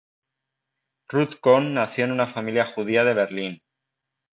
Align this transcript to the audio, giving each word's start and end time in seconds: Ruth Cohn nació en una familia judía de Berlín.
Ruth 1.11 1.35
Cohn 1.39 1.75
nació 1.75 2.05
en 2.05 2.11
una 2.11 2.25
familia 2.25 2.65
judía 2.65 3.03
de 3.03 3.13
Berlín. 3.13 3.61